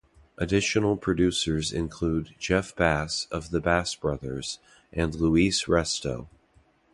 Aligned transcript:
Additional 0.39 0.97
producers 0.97 1.71
include 1.71 2.33
Jeff 2.39 2.75
Bass 2.75 3.27
of 3.29 3.51
the 3.51 3.59
Bass 3.61 3.93
Brothers, 3.93 4.57
and 4.91 5.13
Luis 5.13 5.65
Resto. 5.65 6.27